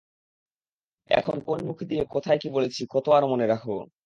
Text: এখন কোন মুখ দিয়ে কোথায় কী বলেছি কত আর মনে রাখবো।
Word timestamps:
এখন 1.09 1.37
কোন 1.45 1.57
মুখ 1.67 1.77
দিয়ে 1.83 2.03
কোথায় 2.13 2.39
কী 2.41 2.47
বলেছি 2.49 2.81
কত 2.91 3.05
আর 3.09 3.23
মনে 3.25 3.45
রাখবো। 3.47 3.75